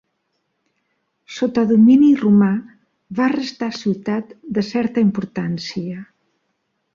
Sota 1.35 1.65
domini 1.71 2.09
romà 2.21 2.49
va 3.19 3.27
restar 3.35 3.69
ciutat 3.81 4.33
de 4.59 4.65
certa 4.71 5.05
importància. 5.11 6.01